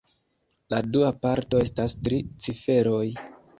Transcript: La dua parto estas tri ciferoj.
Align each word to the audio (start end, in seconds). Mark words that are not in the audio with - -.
La 0.73 0.79
dua 0.95 1.11
parto 1.27 1.61
estas 1.67 1.97
tri 2.09 2.19
ciferoj. 2.47 3.07